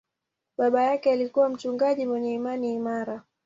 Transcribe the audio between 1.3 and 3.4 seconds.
mchungaji mwenye imani imara.